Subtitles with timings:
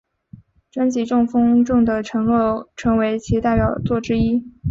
[0.71, 4.51] 专辑中风中的承诺成为其代表作之一。